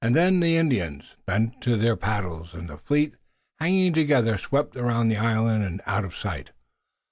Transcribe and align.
Then 0.03 0.39
the 0.39 0.57
Indians, 0.57 1.15
bent 1.27 1.61
to 1.61 1.77
their 1.77 1.95
paddles, 1.95 2.55
and 2.55 2.67
the 2.67 2.77
fleet, 2.77 3.13
hanging 3.59 3.93
together, 3.93 4.35
swept 4.39 4.75
around 4.75 5.09
the 5.09 5.17
island 5.17 5.63
and 5.63 5.79
out 5.85 6.05
of 6.05 6.15
sight. 6.15 6.49